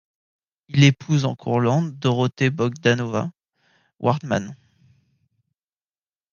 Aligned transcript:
Il 0.67 0.83
épouse 0.83 1.25
en 1.25 1.35
Courlande 1.35 1.95
Dorothée-Bogdanowna 1.99 3.31
Wartmann. 3.99 4.57